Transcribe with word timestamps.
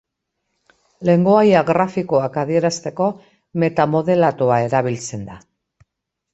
Lengoaia 1.09 1.61
grafikoak 1.67 2.41
adierazteko 2.45 3.11
meta-modelatua 3.65 4.61
erabiltzen 4.69 5.33
da. 5.33 5.41